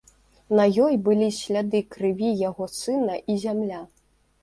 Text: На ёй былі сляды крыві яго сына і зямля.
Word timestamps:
На 0.59 0.63
ёй 0.85 0.97
былі 1.09 1.27
сляды 1.41 1.83
крыві 1.93 2.35
яго 2.49 2.71
сына 2.81 3.23
і 3.35 3.41
зямля. 3.47 3.89